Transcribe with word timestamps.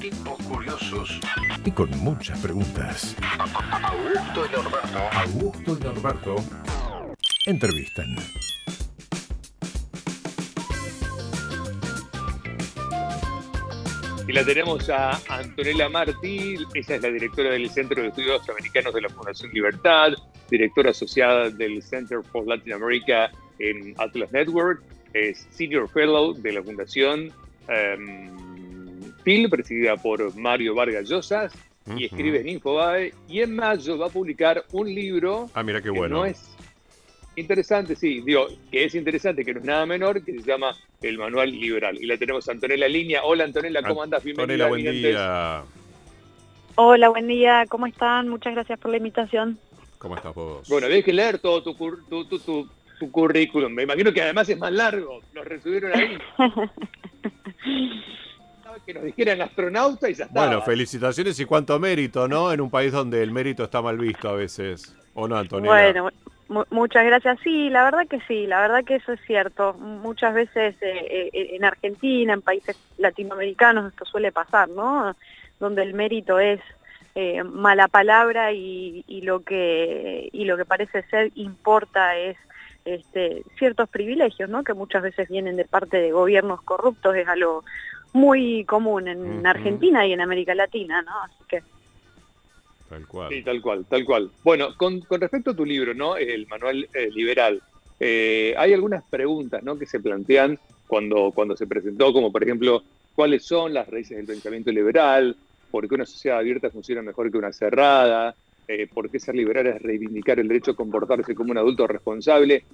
Tipos 0.00 0.38
curiosos. 0.44 1.20
Y 1.64 1.70
con 1.72 1.90
muchas 1.98 2.38
preguntas. 2.40 3.16
Augusto 3.82 4.46
y 4.46 4.56
Norberto. 4.56 4.98
Augusto 5.12 5.78
y 5.78 5.84
Norberto 5.84 6.36
entrevistan. 7.46 8.16
Y 14.28 14.32
la 14.32 14.44
tenemos 14.44 14.88
a 14.90 15.18
Antonella 15.28 15.88
Martí, 15.88 16.56
ella 16.74 16.94
es 16.96 17.02
la 17.02 17.10
directora 17.10 17.50
del 17.50 17.70
Centro 17.70 18.02
de 18.02 18.08
Estudios 18.08 18.46
Americanos 18.48 18.92
de 18.92 19.00
la 19.00 19.08
Fundación 19.08 19.50
Libertad, 19.52 20.12
directora 20.50 20.90
asociada 20.90 21.48
del 21.48 21.82
Center 21.82 22.20
for 22.30 22.46
Latin 22.46 22.74
America 22.74 23.30
en 23.58 23.94
Atlas 23.96 24.30
Network, 24.30 24.82
es 25.14 25.46
Senior 25.50 25.88
Fellow 25.88 26.34
de 26.34 26.52
la 26.52 26.62
Fundación 26.62 27.32
um, 27.68 28.47
Presidida 29.50 29.96
por 29.96 30.34
Mario 30.36 30.74
Vargas 30.74 31.06
Llosas, 31.08 31.52
y 31.96 32.04
escribe 32.06 32.40
en 32.40 32.48
Infobae, 32.48 33.12
y 33.28 33.40
en 33.40 33.54
mayo 33.54 33.98
va 33.98 34.06
a 34.06 34.10
publicar 34.10 34.64
un 34.72 34.86
libro 34.94 35.50
Ah, 35.54 35.62
mira 35.62 35.80
qué 35.80 35.84
que 35.92 35.98
bueno. 35.98 36.16
no 36.18 36.24
es 36.24 36.54
interesante, 37.36 37.94
sí, 37.94 38.20
digo, 38.22 38.46
que 38.70 38.84
es 38.84 38.94
interesante, 38.94 39.44
que 39.44 39.52
no 39.52 39.60
es 39.60 39.66
nada 39.66 39.84
menor, 39.86 40.24
que 40.24 40.32
se 40.32 40.42
llama 40.42 40.74
El 41.02 41.18
Manual 41.18 41.50
Liberal. 41.50 41.96
Y 42.02 42.06
la 42.06 42.16
tenemos 42.16 42.48
a 42.48 42.52
Antonella 42.52 42.88
línea. 42.88 43.22
Hola 43.22 43.44
Antonella, 43.44 43.82
¿cómo 43.82 44.02
andas? 44.02 44.24
Bienvenida. 44.24 44.64
Antonella, 44.64 44.90
buen 44.92 45.02
día. 45.02 45.62
Hola, 46.76 47.08
buen 47.10 47.28
día, 47.28 47.64
¿cómo 47.68 47.86
están? 47.86 48.28
Muchas 48.28 48.54
gracias 48.54 48.78
por 48.80 48.90
la 48.90 48.96
invitación. 48.96 49.58
¿Cómo 49.98 50.16
estás 50.16 50.34
vos? 50.34 50.66
Bueno, 50.68 50.86
había 50.86 51.02
que 51.02 51.12
leer 51.12 51.38
todo 51.38 51.62
tu, 51.62 51.74
cur- 51.76 52.02
tu, 52.08 52.24
tu, 52.24 52.38
tu- 52.38 52.68
tu 52.98 53.10
currículum. 53.10 53.72
Me 53.72 53.82
imagino 53.84 54.12
que 54.12 54.22
además 54.22 54.48
es 54.48 54.58
más 54.58 54.72
largo. 54.72 55.20
Lo 55.34 55.44
resubieron 55.44 55.92
ahí. 55.94 56.18
que 58.84 58.94
nos 58.94 59.04
dijeran 59.04 59.40
astronauta 59.42 60.08
y 60.08 60.14
ya 60.14 60.24
está. 60.24 60.46
Bueno, 60.46 60.62
felicitaciones 60.62 61.38
y 61.40 61.44
cuánto 61.44 61.78
mérito, 61.78 62.28
¿no? 62.28 62.52
En 62.52 62.60
un 62.60 62.70
país 62.70 62.92
donde 62.92 63.22
el 63.22 63.30
mérito 63.30 63.64
está 63.64 63.82
mal 63.82 63.98
visto 63.98 64.28
a 64.28 64.32
veces. 64.34 64.94
¿O 65.14 65.26
no, 65.26 65.36
Antonella? 65.36 65.72
Bueno, 65.92 66.10
mu- 66.48 66.64
muchas 66.70 67.04
gracias. 67.04 67.38
Sí, 67.42 67.70
la 67.70 67.84
verdad 67.84 68.06
que 68.08 68.20
sí, 68.28 68.46
la 68.46 68.60
verdad 68.60 68.84
que 68.84 68.96
eso 68.96 69.12
es 69.12 69.20
cierto. 69.26 69.74
Muchas 69.74 70.34
veces 70.34 70.76
eh, 70.80 71.30
eh, 71.32 71.48
en 71.52 71.64
Argentina, 71.64 72.32
en 72.34 72.42
países 72.42 72.76
latinoamericanos, 72.98 73.90
esto 73.90 74.04
suele 74.04 74.32
pasar, 74.32 74.68
¿no? 74.68 75.14
Donde 75.58 75.82
el 75.82 75.94
mérito 75.94 76.38
es 76.38 76.60
eh, 77.14 77.42
mala 77.42 77.88
palabra 77.88 78.52
y, 78.52 79.04
y 79.08 79.22
lo 79.22 79.40
que 79.40 80.28
y 80.32 80.44
lo 80.44 80.56
que 80.56 80.64
parece 80.64 81.02
ser 81.10 81.32
importa 81.34 82.16
es 82.16 82.36
este, 82.84 83.42
ciertos 83.58 83.88
privilegios, 83.88 84.48
¿no? 84.48 84.62
Que 84.62 84.72
muchas 84.72 85.02
veces 85.02 85.28
vienen 85.28 85.56
de 85.56 85.64
parte 85.64 85.96
de 85.96 86.12
gobiernos 86.12 86.62
corruptos, 86.62 87.16
es 87.16 87.26
algo 87.26 87.64
muy 88.12 88.64
común 88.64 89.08
en. 89.08 89.46
Argentina 89.46 90.06
y 90.06 90.12
en 90.12 90.20
América 90.20 90.54
Latina, 90.54 91.02
¿no? 91.02 91.22
Así 91.22 91.44
que 91.48 91.62
Tal 92.88 93.06
cual. 93.06 93.28
Sí, 93.30 93.42
tal 93.42 93.60
cual, 93.60 93.84
tal 93.84 94.04
cual. 94.04 94.30
Bueno, 94.42 94.74
con, 94.76 95.00
con 95.00 95.20
respecto 95.20 95.50
a 95.50 95.56
tu 95.56 95.64
libro, 95.64 95.92
¿no? 95.94 96.16
El 96.16 96.46
manual 96.46 96.88
eh, 96.94 97.10
liberal, 97.10 97.62
eh, 98.00 98.54
hay 98.56 98.72
algunas 98.72 99.04
preguntas, 99.04 99.62
¿no? 99.62 99.78
Que 99.78 99.86
se 99.86 100.00
plantean 100.00 100.58
cuando, 100.86 101.32
cuando 101.32 101.56
se 101.56 101.66
presentó, 101.66 102.12
como 102.12 102.32
por 102.32 102.42
ejemplo, 102.42 102.82
¿cuáles 103.14 103.44
son 103.44 103.74
las 103.74 103.88
raíces 103.88 104.16
del 104.16 104.26
pensamiento 104.26 104.72
liberal? 104.72 105.36
¿Por 105.70 105.86
qué 105.86 105.94
una 105.94 106.06
sociedad 106.06 106.38
abierta 106.38 106.70
funciona 106.70 107.02
mejor 107.02 107.30
que 107.30 107.36
una 107.36 107.52
cerrada? 107.52 108.34
Eh, 108.66 108.88
¿Por 108.92 109.10
qué 109.10 109.20
ser 109.20 109.34
liberal 109.34 109.66
es 109.66 109.82
reivindicar 109.82 110.40
el 110.40 110.48
derecho 110.48 110.70
a 110.70 110.76
comportarse 110.76 111.34
como 111.34 111.50
un 111.50 111.58
adulto 111.58 111.86
responsable? 111.86 112.64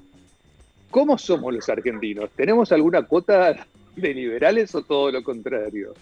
¿Cómo 0.91 1.19
somos 1.19 1.53
los 1.53 1.69
argentinos? 1.69 2.31
¿Tenemos 2.37 2.71
alguna 2.71 3.03
cuota 3.03 3.67
de 3.97 4.15
liberales 4.15 4.75
o 4.75 4.83
todo 4.83 5.11
lo 5.11 5.23
contrario? 5.23 5.95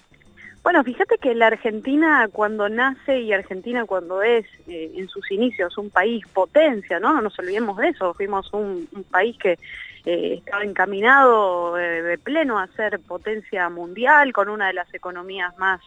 Bueno, 0.62 0.84
fíjate 0.84 1.18
que 1.18 1.34
la 1.34 1.48
Argentina 1.48 2.28
cuando 2.32 2.68
nace 2.68 3.18
y 3.20 3.32
Argentina 3.32 3.84
cuando 3.84 4.22
es 4.22 4.46
eh, 4.68 4.92
en 4.94 5.08
sus 5.08 5.28
inicios 5.32 5.76
un 5.76 5.90
país 5.90 6.24
potencia, 6.32 7.00
¿no? 7.00 7.12
No 7.14 7.20
nos 7.20 7.36
olvidemos 7.38 7.76
de 7.78 7.88
eso, 7.88 8.14
fuimos 8.14 8.52
un, 8.52 8.88
un 8.92 9.02
país 9.04 9.36
que 9.38 9.58
eh, 10.04 10.34
estaba 10.38 10.62
encaminado 10.64 11.76
eh, 11.78 12.02
de 12.02 12.18
pleno 12.18 12.58
a 12.60 12.68
ser 12.68 13.00
potencia 13.00 13.68
mundial, 13.70 14.32
con 14.32 14.48
una 14.48 14.68
de 14.68 14.72
las 14.74 14.92
economías 14.94 15.56
más, 15.58 15.80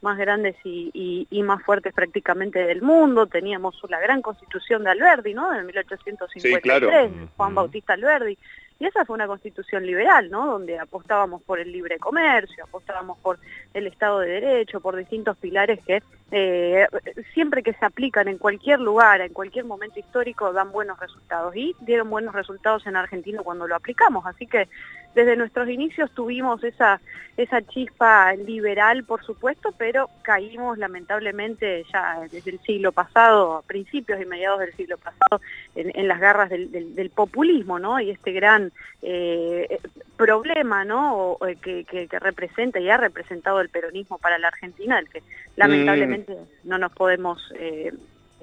más 0.00 0.16
grandes 0.16 0.56
y, 0.64 0.90
y- 0.94 1.26
y 1.30 1.42
más 1.42 1.62
fuertes 1.62 1.92
prácticamente 1.92 2.58
del 2.64 2.80
mundo, 2.80 3.26
teníamos 3.26 3.78
la 3.90 4.00
gran 4.00 4.22
constitución 4.22 4.82
de 4.84 4.90
Alberdi, 4.90 5.34
¿no? 5.34 5.50
De 5.50 5.62
1853, 5.62 6.54
Sí, 6.54 6.60
claro. 6.62 6.88
Juan 7.36 7.48
Ujú. 7.52 7.54
Bautista 7.56 7.92
Alberdi. 7.92 8.38
Y 8.82 8.86
esa 8.86 9.04
fue 9.04 9.14
una 9.14 9.28
constitución 9.28 9.86
liberal, 9.86 10.28
¿no? 10.28 10.44
Donde 10.44 10.76
apostábamos 10.76 11.40
por 11.44 11.60
el 11.60 11.70
libre 11.70 12.00
comercio, 12.00 12.64
apostábamos 12.64 13.16
por 13.18 13.38
el 13.74 13.86
Estado 13.86 14.18
de 14.18 14.40
Derecho, 14.40 14.80
por 14.80 14.96
distintos 14.96 15.36
pilares 15.36 15.78
que 15.86 16.02
eh, 16.34 16.86
siempre 17.34 17.62
que 17.62 17.74
se 17.74 17.84
aplican 17.84 18.26
en 18.26 18.38
cualquier 18.38 18.80
lugar, 18.80 19.20
en 19.20 19.34
cualquier 19.34 19.66
momento 19.66 20.00
histórico, 20.00 20.52
dan 20.54 20.72
buenos 20.72 20.98
resultados. 20.98 21.54
Y 21.54 21.76
dieron 21.80 22.08
buenos 22.08 22.34
resultados 22.34 22.86
en 22.86 22.96
Argentina 22.96 23.42
cuando 23.44 23.68
lo 23.68 23.76
aplicamos. 23.76 24.24
Así 24.26 24.46
que 24.46 24.66
desde 25.14 25.36
nuestros 25.36 25.68
inicios 25.68 26.10
tuvimos 26.12 26.64
esa, 26.64 26.98
esa 27.36 27.60
chispa 27.60 28.32
liberal, 28.34 29.04
por 29.04 29.22
supuesto, 29.22 29.74
pero 29.76 30.08
caímos 30.22 30.78
lamentablemente 30.78 31.84
ya 31.92 32.20
desde 32.30 32.52
el 32.52 32.60
siglo 32.60 32.92
pasado, 32.92 33.56
a 33.56 33.62
principios 33.62 34.18
y 34.22 34.24
mediados 34.24 34.60
del 34.60 34.72
siglo 34.72 34.96
pasado, 34.96 35.42
en, 35.74 36.08
las 36.08 36.18
garras 36.18 36.48
del, 36.48 37.10
populismo, 37.14 37.78
¿no? 37.78 38.00
Y 38.00 38.08
este 38.08 38.32
gran 38.32 38.72
eh, 39.02 39.78
problema, 40.16 40.86
¿no? 40.86 41.36
Que- 41.60 41.84
que 41.84 42.18
representa 42.18 42.80
y 42.80 42.88
ha 42.88 42.96
representado 42.96 43.60
el 43.60 43.68
peronismo 43.68 44.16
para 44.16 44.38
la 44.38 44.48
Argentina, 44.48 44.98
el 44.98 45.10
que 45.10 45.22
lamentablemente 45.56 46.21
no 46.64 46.78
nos 46.78 46.92
podemos 46.92 47.40
eh, 47.58 47.92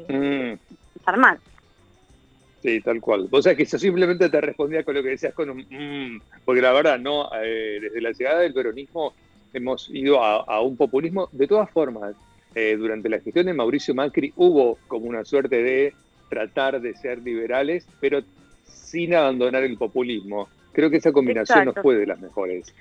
Mm. 0.07 0.53
armar. 1.05 1.39
Sí, 2.61 2.81
tal 2.81 2.99
cual. 2.99 3.27
Vos 3.29 3.43
sabés 3.43 3.57
que 3.57 3.65
yo 3.65 3.77
simplemente 3.77 4.29
te 4.29 4.41
respondía 4.41 4.83
con 4.83 4.95
lo 4.95 5.03
que 5.03 5.09
decías 5.09 5.33
con 5.33 5.49
un 5.49 5.59
"mm", 5.69 6.21
porque 6.45 6.61
la 6.61 6.73
verdad, 6.73 6.99
no, 6.99 7.29
eh, 7.41 7.79
desde 7.81 8.01
la 8.01 8.11
llegada 8.11 8.39
del 8.39 8.53
peronismo 8.53 9.13
hemos 9.53 9.89
ido 9.89 10.23
a, 10.23 10.37
a 10.43 10.61
un 10.61 10.75
populismo. 10.77 11.29
De 11.31 11.47
todas 11.47 11.69
formas, 11.71 12.15
eh, 12.55 12.75
durante 12.77 13.09
la 13.09 13.19
gestión 13.19 13.45
de 13.45 13.53
Mauricio 13.53 13.93
Macri 13.95 14.31
hubo 14.35 14.77
como 14.87 15.05
una 15.05 15.23
suerte 15.23 15.61
de 15.63 15.93
tratar 16.29 16.79
de 16.81 16.93
ser 16.95 17.19
liberales, 17.19 17.87
pero 17.99 18.21
sin 18.63 19.15
abandonar 19.15 19.63
el 19.63 19.77
populismo. 19.77 20.49
Creo 20.73 20.89
que 20.89 20.97
esa 20.97 21.11
combinación 21.11 21.65
no 21.65 21.71
Exacto. 21.71 21.81
fue 21.81 21.95
de 21.95 22.07
las 22.07 22.19
mejores. 22.19 22.73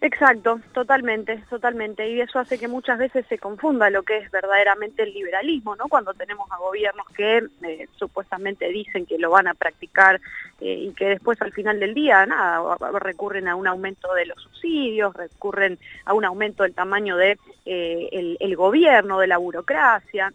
Exacto, 0.00 0.60
totalmente, 0.72 1.42
totalmente. 1.50 2.08
Y 2.08 2.20
eso 2.20 2.38
hace 2.38 2.56
que 2.56 2.68
muchas 2.68 2.98
veces 2.98 3.26
se 3.28 3.36
confunda 3.38 3.90
lo 3.90 4.04
que 4.04 4.18
es 4.18 4.30
verdaderamente 4.30 5.02
el 5.02 5.12
liberalismo, 5.12 5.74
¿no? 5.74 5.88
Cuando 5.88 6.14
tenemos 6.14 6.48
a 6.52 6.56
gobiernos 6.58 7.06
que 7.16 7.42
eh, 7.64 7.88
supuestamente 7.96 8.68
dicen 8.68 9.06
que 9.06 9.18
lo 9.18 9.30
van 9.30 9.48
a 9.48 9.54
practicar 9.54 10.20
eh, 10.60 10.86
y 10.88 10.92
que 10.92 11.08
después 11.08 11.42
al 11.42 11.52
final 11.52 11.80
del 11.80 11.94
día, 11.94 12.24
nada, 12.26 12.76
recurren 13.00 13.48
a 13.48 13.56
un 13.56 13.66
aumento 13.66 14.14
de 14.14 14.26
los 14.26 14.40
subsidios, 14.40 15.14
recurren 15.14 15.80
a 16.04 16.14
un 16.14 16.24
aumento 16.24 16.62
del 16.62 16.74
tamaño 16.74 17.16
de 17.16 17.36
eh, 17.66 18.36
el, 18.38 18.56
gobierno, 18.56 19.18
de 19.18 19.26
la 19.26 19.38
burocracia. 19.38 20.32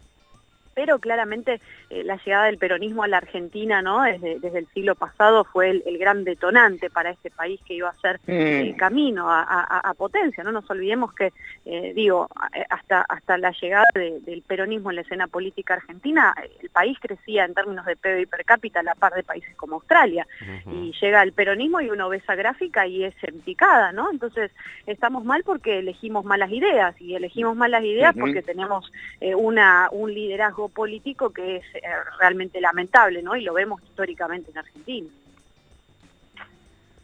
Pero 0.74 0.98
claramente 0.98 1.60
eh, 1.90 2.02
la 2.04 2.16
llegada 2.24 2.46
del 2.46 2.58
peronismo 2.58 3.02
a 3.02 3.08
la 3.08 3.18
Argentina, 3.18 3.82
¿no? 3.82 4.02
Desde, 4.02 4.38
desde 4.40 4.58
el 4.58 4.66
siglo 4.68 4.94
pasado 4.94 5.44
fue 5.44 5.70
el, 5.70 5.82
el 5.86 5.98
gran 5.98 6.24
detonante 6.24 6.90
para 6.90 7.10
este 7.10 7.30
país 7.30 7.60
que 7.66 7.74
iba 7.74 7.88
a 7.88 7.94
ser 8.00 8.20
el 8.60 8.76
camino 8.76 9.30
a, 9.30 9.42
a- 9.42 9.80
a 9.80 9.94
potencia. 9.94 10.42
No 10.44 10.52
nos 10.52 10.68
olvidemos 10.70 11.12
que, 11.14 11.32
eh, 11.64 11.92
digo, 11.94 12.28
eh, 12.54 12.64
hasta, 12.70 13.02
hasta 13.08 13.38
la 13.38 13.50
llegada 13.52 13.84
de- 13.94 14.20
del 14.20 14.42
peronismo 14.42 14.90
en 14.90 14.96
la 14.96 15.02
escena 15.02 15.26
política 15.26 15.74
argentina, 15.74 16.34
eh, 16.42 16.50
el 16.62 16.70
país 16.70 16.98
crecía 17.00 17.44
en 17.44 17.54
términos 17.54 17.84
de 17.86 17.96
PIB 17.96 18.28
per 18.28 18.44
cápita 18.44 18.80
a 18.80 18.82
la 18.82 18.94
par 18.94 19.14
de 19.14 19.22
países 19.22 19.54
como 19.56 19.76
Australia. 19.76 20.26
Y 20.66 20.92
llega 21.00 21.22
el 21.22 21.32
peronismo 21.32 21.80
y 21.80 21.90
uno 21.90 22.08
ve 22.08 22.16
esa 22.18 22.34
gráfica 22.34 22.86
y 22.86 23.04
es 23.04 23.14
en 23.22 23.40
picada, 23.40 23.92
¿no? 23.92 24.10
Entonces, 24.10 24.50
estamos 24.86 25.24
mal 25.24 25.42
porque 25.44 25.78
elegimos 25.78 26.24
malas 26.24 26.50
ideas 26.50 26.94
y 27.00 27.14
elegimos 27.14 27.56
malas 27.56 27.84
ideas 27.84 28.14
porque 28.20 28.42
tenemos 28.42 28.90
eh, 29.20 29.34
una, 29.34 29.88
un 29.92 30.12
liderazgo 30.12 30.63
político 30.68 31.30
que 31.30 31.56
es 31.56 31.64
eh, 31.74 31.80
realmente 32.18 32.60
lamentable, 32.60 33.22
¿no? 33.22 33.36
Y 33.36 33.42
lo 33.42 33.54
vemos 33.54 33.82
históricamente 33.82 34.50
en 34.50 34.58
Argentina. 34.58 35.08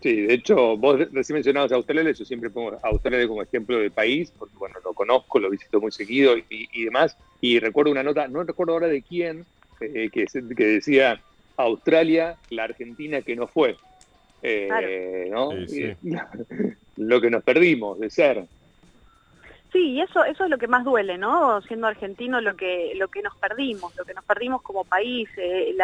Sí, 0.02 0.22
de 0.22 0.34
hecho, 0.34 0.78
vos 0.78 0.98
recién 1.12 1.34
mencionabas 1.34 1.72
a 1.72 1.74
Australia, 1.74 2.10
yo 2.12 2.24
siempre 2.24 2.48
pongo 2.48 2.72
a 2.82 2.88
Australia 2.88 3.28
como 3.28 3.42
ejemplo 3.42 3.78
de 3.78 3.90
país, 3.90 4.32
porque 4.38 4.56
bueno, 4.56 4.76
lo 4.82 4.94
conozco, 4.94 5.38
lo 5.38 5.50
visito 5.50 5.78
muy 5.78 5.92
seguido 5.92 6.38
y, 6.38 6.44
y 6.48 6.84
demás, 6.84 7.16
y 7.42 7.58
recuerdo 7.58 7.92
una 7.92 8.02
nota, 8.02 8.26
no 8.26 8.42
recuerdo 8.42 8.72
ahora 8.72 8.86
de 8.86 9.02
quién, 9.02 9.44
eh, 9.80 10.10
que, 10.10 10.26
decía 10.32 11.20
Australia, 11.56 12.36
la 12.50 12.64
Argentina 12.64 13.22
que 13.22 13.36
no 13.36 13.46
fue. 13.46 13.76
Eh, 14.42 15.28
¿no? 15.30 15.52
Sí, 15.52 15.66
sí. 15.66 15.92
Y- 16.02 16.16
lo 16.96 17.20
que 17.20 17.30
nos 17.30 17.42
perdimos 17.42 17.98
de 17.98 18.10
ser. 18.10 18.44
Sí, 19.72 19.92
y 19.92 20.00
eso, 20.00 20.24
eso 20.24 20.44
es 20.44 20.50
lo 20.50 20.58
que 20.58 20.66
más 20.66 20.84
duele, 20.84 21.16
¿no? 21.16 21.60
Siendo 21.62 21.86
argentino, 21.86 22.40
lo 22.40 22.56
que, 22.56 22.92
lo 22.96 23.06
que 23.06 23.22
nos 23.22 23.36
perdimos, 23.36 23.94
lo 23.96 24.04
que 24.04 24.14
nos 24.14 24.24
perdimos 24.24 24.62
como 24.62 24.84
país, 24.84 25.28
eh, 25.36 25.76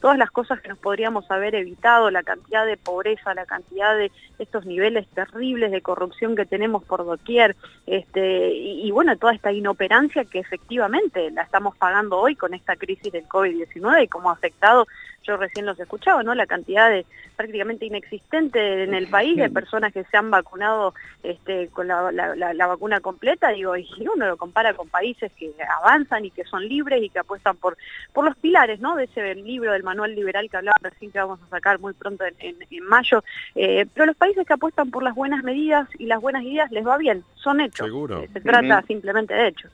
todas 0.00 0.16
las 0.16 0.30
cosas 0.30 0.60
que 0.60 0.68
nos 0.68 0.78
podríamos 0.78 1.28
haber 1.28 1.56
evitado, 1.56 2.12
la 2.12 2.22
cantidad 2.22 2.64
de 2.64 2.76
pobreza, 2.76 3.34
la 3.34 3.44
cantidad 3.44 3.96
de 3.96 4.12
estos 4.38 4.66
niveles 4.66 5.08
terribles 5.08 5.72
de 5.72 5.82
corrupción 5.82 6.36
que 6.36 6.46
tenemos 6.46 6.84
por 6.84 7.04
doquier, 7.04 7.56
este, 7.86 8.54
y, 8.54 8.86
y 8.86 8.90
bueno, 8.92 9.16
toda 9.16 9.32
esta 9.32 9.50
inoperancia 9.50 10.24
que 10.24 10.38
efectivamente 10.38 11.32
la 11.32 11.42
estamos 11.42 11.76
pagando 11.76 12.18
hoy 12.18 12.36
con 12.36 12.54
esta 12.54 12.76
crisis 12.76 13.10
del 13.10 13.26
COVID-19 13.26 14.04
y 14.04 14.08
cómo 14.08 14.30
ha 14.30 14.34
afectado 14.34 14.86
yo 15.28 15.36
recién 15.36 15.66
los 15.66 15.78
escuchaba, 15.78 16.22
¿no? 16.22 16.34
La 16.34 16.46
cantidad 16.46 16.90
de 16.90 17.04
prácticamente 17.36 17.86
inexistente 17.86 18.82
en 18.82 18.94
el 18.94 19.06
país 19.06 19.36
de 19.36 19.50
personas 19.50 19.92
que 19.92 20.02
se 20.04 20.16
han 20.16 20.30
vacunado 20.30 20.94
este, 21.22 21.68
con 21.68 21.86
la, 21.86 22.10
la, 22.10 22.66
vacuna 22.66 23.00
completa, 23.00 23.50
digo, 23.50 23.76
y 23.76 23.86
uno 24.14 24.26
lo 24.26 24.36
compara 24.36 24.74
con 24.74 24.88
países 24.88 25.30
que 25.38 25.52
avanzan 25.80 26.24
y 26.24 26.30
que 26.30 26.44
son 26.44 26.66
libres 26.66 27.02
y 27.02 27.10
que 27.10 27.20
apuestan 27.20 27.56
por, 27.56 27.76
por 28.12 28.24
los 28.24 28.36
pilares, 28.36 28.80
¿no? 28.80 28.96
De 28.96 29.04
ese 29.04 29.34
libro 29.34 29.72
del 29.72 29.84
manual 29.84 30.14
liberal 30.14 30.48
que 30.50 30.56
hablaba 30.56 30.78
recién 30.80 31.12
que 31.12 31.18
vamos 31.18 31.40
a 31.42 31.50
sacar 31.50 31.78
muy 31.78 31.92
pronto 31.92 32.24
en, 32.38 32.56
mayo, 32.82 33.22
eh, 33.54 33.86
pero 33.92 34.06
los 34.06 34.16
países 34.16 34.46
que 34.46 34.54
apuestan 34.54 34.90
por 34.90 35.02
las 35.02 35.14
buenas 35.14 35.44
medidas 35.44 35.88
y 35.98 36.06
las 36.06 36.20
buenas 36.20 36.42
ideas 36.42 36.70
les 36.70 36.86
va 36.86 36.96
bien, 36.96 37.22
son 37.34 37.60
hechos. 37.60 37.86
Seguro. 37.86 38.24
Se 38.32 38.40
trata 38.40 38.82
simplemente 38.82 39.34
de 39.34 39.48
hechos. 39.48 39.70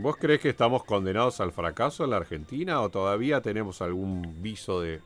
¿Vos 0.00 0.16
crees 0.16 0.40
que 0.40 0.48
estamos 0.48 0.84
condenados 0.84 1.40
al 1.40 1.52
fracaso 1.52 2.04
en 2.04 2.10
la 2.10 2.16
Argentina 2.18 2.80
o 2.80 2.88
todavía 2.88 3.40
tenemos 3.40 3.82
algún 3.82 4.42
viso 4.42 4.80
de, 4.80 5.00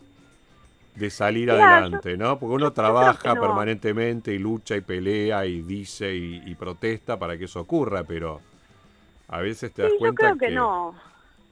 de 0.95 1.11
salir 1.11 1.51
adelante, 1.51 2.17
¿no? 2.17 2.39
Porque 2.39 2.55
uno 2.55 2.73
trabaja 2.73 3.35
permanentemente 3.35 4.35
y 4.35 4.39
lucha 4.39 4.77
y 4.77 4.83
pelea 4.83 5.47
y 5.47 5.63
dice 5.63 6.15
y, 6.15 6.55
protesta 6.55 7.19
para 7.19 7.39
que 7.39 7.47
eso 7.47 7.61
ocurra, 7.61 8.05
pero 8.05 8.41
a 9.29 9.41
veces 9.41 9.73
te 9.73 9.83
das 9.83 9.93
cuenta 9.99 10.31
yo 10.31 10.37
creo 10.37 10.49
que, 10.49 10.55
no. 10.55 10.95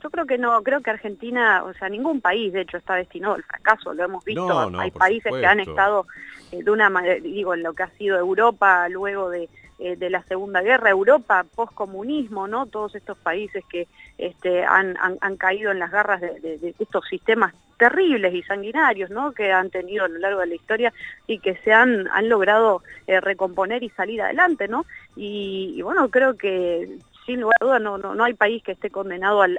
Yo 0.03 0.11
creo 0.11 0.27
que 0.27 0.39
no, 0.39 0.63
creo 0.63 0.81
que 0.83 0.91
Argentina, 0.91 1.65
o 1.65 1.73
sea, 1.75 1.89
ningún 1.89 2.21
país 2.21 2.53
de 2.53 2.63
hecho 2.63 2.77
está 2.77 2.95
destinado 2.95 3.35
al 3.35 3.43
fracaso, 3.43 3.95
lo 3.95 4.05
hemos 4.05 4.25
visto, 4.25 4.79
hay 4.79 4.91
países 4.91 5.33
que 5.33 5.47
han 5.47 5.61
estado 5.61 6.07
eh, 6.53 6.63
de 6.63 6.71
una 6.71 6.91
manera, 6.91 7.17
digo, 7.21 7.55
en 7.55 7.63
lo 7.63 7.73
que 7.73 7.83
ha 7.83 7.91
sido 7.91 8.19
Europa 8.19 8.89
luego 8.89 9.31
de 9.31 9.49
eh, 9.81 9.97
de 9.97 10.11
la 10.11 10.23
Segunda 10.25 10.61
Guerra, 10.61 10.91
Europa, 10.91 11.44
poscomunismo, 11.55 12.47
¿no? 12.47 12.67
Todos 12.67 12.94
estos 12.94 13.17
países 13.19 13.65
que 13.71 13.88
este, 14.19 14.65
han, 14.65 14.94
caído 15.38 15.71
en 15.71 15.79
las 15.79 15.91
garras 15.91 16.21
de, 16.21 16.75
estos 16.79 17.09
sistemas 17.09 17.55
terribles 17.79 18.35
y 18.35 18.43
sanguinarios, 18.43 19.11
¿no? 19.11 19.32
Que 19.32 19.53
han 19.53 19.71
tenido 19.71 20.05
a 20.05 20.09
lo 20.09 20.19
largo 20.19 20.41
de 20.41 20.49
la 20.49 20.55
historia 20.55 20.93
y 21.27 21.38
que 21.38 21.55
se 21.56 21.73
han, 21.73 22.09
han 22.09 22.29
logrado 22.29 22.82
eh, 23.06 23.21
recomponer 23.21 23.82
y 23.82 23.88
salir 23.91 24.21
adelante, 24.21 24.69
¿no? 24.69 24.85
y 25.17 25.83
bueno, 25.83 26.09
creo 26.09 26.37
que 26.37 26.99
sin 27.31 27.41
lugar 27.43 27.56
a 27.61 27.65
dudas 27.65 27.81
no, 27.81 27.97
no, 27.97 28.25
hay 28.25 28.35
país 28.35 28.61
que 28.65 28.73
esté 28.73 28.91
condenado 28.91 29.43
al, 29.43 29.56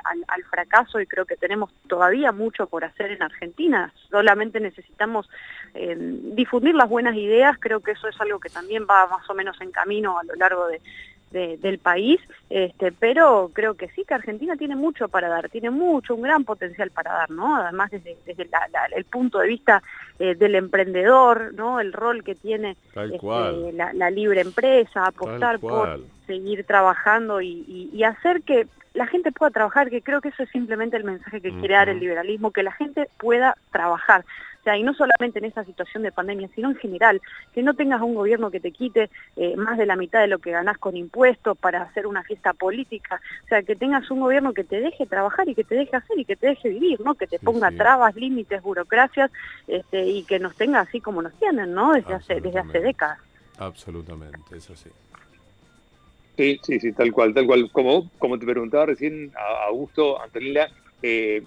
fracaso 0.49 0.99
y 0.99 1.07
creo 1.07 1.25
que 1.25 1.37
tenemos 1.37 1.71
todavía 1.87 2.33
mucho 2.33 2.67
por 2.67 2.83
hacer 2.83 3.11
en 3.11 3.23
Argentina. 3.23 3.93
Solamente 4.09 4.59
necesitamos 4.59 5.29
eh, 5.73 5.95
difundir 5.97 6.75
las 6.75 6.89
buenas 6.89 7.15
ideas, 7.15 7.55
creo 7.57 7.79
que 7.79 7.91
eso 7.91 8.09
es 8.09 8.19
algo 8.19 8.39
que 8.39 8.49
también 8.49 8.85
va 8.89 9.07
más 9.07 9.29
o 9.29 9.33
menos 9.33 9.55
en 9.61 9.71
camino 9.71 10.19
a 10.19 10.23
lo 10.25 10.35
largo 10.35 10.67
de, 10.67 10.81
del 11.31 11.79
país, 11.79 12.19
este, 12.49 12.91
pero 12.91 13.49
creo 13.53 13.75
que 13.75 13.87
sí, 13.89 14.03
que 14.05 14.13
Argentina 14.13 14.55
tiene 14.57 14.75
mucho 14.75 15.07
para 15.07 15.29
dar, 15.29 15.49
tiene 15.49 15.69
mucho, 15.69 16.15
un 16.15 16.21
gran 16.21 16.43
potencial 16.43 16.91
para 16.91 17.13
dar, 17.13 17.31
¿no? 17.31 17.55
Además 17.55 17.91
desde, 17.91 18.17
desde 18.25 18.49
el 18.95 19.05
punto 19.05 19.39
de 19.39 19.47
vista 19.47 19.81
eh, 20.19 20.35
del 20.35 20.55
emprendedor, 20.55 21.53
¿no? 21.53 21.79
El 21.79 21.93
rol 21.93 22.23
que 22.23 22.35
tiene 22.35 22.75
este, 22.95 23.71
la, 23.73 24.09
libre 24.11 24.41
empresa, 24.41 25.05
apostar 25.05 25.59
por 25.59 26.01
seguir 26.27 26.63
trabajando 26.65 27.41
y, 27.41 28.03
hacer 28.03 28.41
que 28.41 28.67
la 28.93 29.07
gente 29.07 29.31
pueda 29.31 29.51
trabajar, 29.51 29.89
que 29.89 30.01
creo 30.01 30.21
que 30.21 30.29
eso 30.29 30.43
es 30.43 30.49
simplemente 30.49 30.97
el 30.97 31.05
mensaje 31.05 31.41
que 31.41 31.51
quiere 31.51 31.75
dar 31.75 31.89
el 31.89 31.99
liberalismo, 31.99 32.51
que 32.51 32.63
la 32.63 32.73
gente 32.73 33.07
pueda 33.17 33.55
trabajar. 33.71 34.25
O 34.61 34.63
sea, 34.63 34.77
y 34.77 34.83
no 34.83 34.93
solamente 34.93 35.39
en 35.39 35.45
esta 35.45 35.65
situación 35.65 36.03
de 36.03 36.11
pandemia, 36.11 36.47
sino 36.53 36.69
en 36.69 36.75
general, 36.75 37.19
que 37.51 37.63
no 37.63 37.73
tengas 37.73 37.99
un 38.01 38.13
gobierno 38.13 38.51
que 38.51 38.59
te 38.59 38.71
quite 38.71 39.09
eh, 39.35 39.55
más 39.57 39.79
de 39.79 39.87
la 39.87 39.95
mitad 39.95 40.21
de 40.21 40.27
lo 40.27 40.37
que 40.37 40.51
ganás 40.51 40.77
con 40.77 40.95
impuestos 40.95 41.57
para 41.57 41.81
hacer 41.81 42.05
una 42.05 42.21
fiesta 42.23 42.53
política, 42.53 43.19
o 43.43 43.47
sea, 43.47 43.63
que 43.63 43.75
tengas 43.75 44.11
un 44.11 44.19
gobierno 44.19 44.53
que 44.53 44.63
te 44.63 44.79
deje 44.79 45.07
trabajar 45.07 45.49
y 45.49 45.55
que 45.55 45.63
te 45.63 45.73
deje 45.73 45.95
hacer 45.95 46.19
y 46.19 46.25
que 46.25 46.35
te 46.35 46.47
deje 46.47 46.69
vivir, 46.69 47.01
¿no? 47.01 47.15
Que 47.15 47.25
te 47.25 47.39
ponga 47.39 47.71
trabas, 47.71 48.15
límites, 48.15 48.61
burocracias 48.61 49.31
este, 49.67 50.05
y 50.05 50.23
que 50.23 50.37
nos 50.37 50.55
tenga 50.55 50.81
así 50.81 51.01
como 51.01 51.23
nos 51.23 51.33
tienen, 51.39 51.73
¿no? 51.73 51.93
Desde 51.93 52.13
hace, 52.13 52.39
desde 52.39 52.59
hace 52.59 52.81
décadas. 52.81 53.17
Absolutamente, 53.57 54.57
eso 54.57 54.75
sí. 54.75 54.91
Sí, 56.37 56.59
sí, 56.63 56.79
sí, 56.79 56.93
tal 56.93 57.11
cual, 57.11 57.33
tal 57.33 57.47
cual. 57.47 57.71
Como, 57.71 58.09
como 58.19 58.37
te 58.37 58.45
preguntaba 58.45 58.85
recién, 58.85 59.31
Augusto, 59.67 60.21
Antonella, 60.21 60.69
eh, 61.01 61.43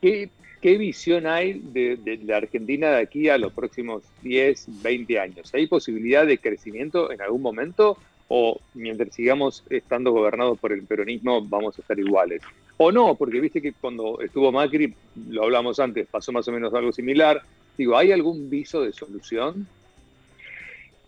¿qué 0.00 0.30
¿Qué 0.60 0.76
visión 0.76 1.26
hay 1.26 1.54
de, 1.54 2.20
la 2.24 2.36
Argentina 2.36 2.90
de 2.90 2.98
aquí 2.98 3.30
a 3.30 3.38
los 3.38 3.52
próximos 3.52 4.02
10, 4.22 4.82
20 4.82 5.18
años? 5.18 5.54
¿Hay 5.54 5.66
posibilidad 5.66 6.26
de 6.26 6.36
crecimiento 6.36 7.10
en 7.10 7.22
algún 7.22 7.40
momento 7.40 7.96
o 8.28 8.60
mientras 8.74 9.14
sigamos 9.14 9.64
estando 9.70 10.12
gobernados 10.12 10.58
por 10.58 10.72
el 10.72 10.84
peronismo 10.84 11.42
vamos 11.42 11.78
a 11.78 11.80
estar 11.80 11.98
iguales? 11.98 12.42
O 12.76 12.92
no, 12.92 13.14
porque 13.14 13.40
viste 13.40 13.62
que 13.62 13.72
cuando 13.72 14.20
estuvo 14.20 14.52
Macri, 14.52 14.94
lo 15.30 15.44
hablamos 15.44 15.80
antes, 15.80 16.06
pasó 16.06 16.30
más 16.30 16.46
o 16.48 16.52
menos 16.52 16.74
algo 16.74 16.92
similar. 16.92 17.42
Digo, 17.78 17.96
¿hay 17.96 18.12
algún 18.12 18.50
viso 18.50 18.82
de 18.82 18.92
solución? 18.92 19.66